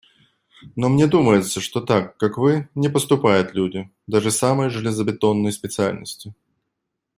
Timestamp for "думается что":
1.05-1.79